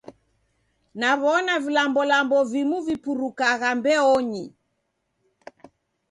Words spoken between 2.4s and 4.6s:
vimu vipurukagha mbeonyi.